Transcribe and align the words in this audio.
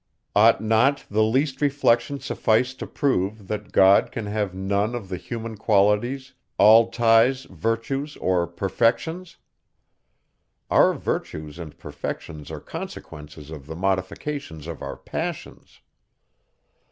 Ought 0.35 0.61
not 0.63 1.05
the 1.11 1.21
least 1.21 1.61
reflection 1.61 2.19
suffice 2.19 2.73
to 2.73 2.87
prove, 2.87 3.47
that 3.49 3.71
God 3.71 4.11
can 4.11 4.25
have 4.25 4.51
none 4.55 4.95
of 4.95 5.09
the 5.09 5.17
human 5.17 5.55
qualities, 5.57 6.33
all 6.57 6.89
ties, 6.89 7.43
virtues, 7.43 8.17
or 8.17 8.47
perfections? 8.47 9.37
Our 10.71 10.95
virtues 10.95 11.59
and 11.59 11.77
perfections 11.77 12.49
are 12.49 12.59
consequences 12.59 13.51
of 13.51 13.67
the 13.67 13.75
modifications 13.75 14.65
of 14.65 14.81
our 14.81 14.97
passions. 14.97 15.81